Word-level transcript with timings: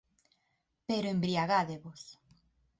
Pero 0.87 1.05
embriagádevos. 1.09 2.01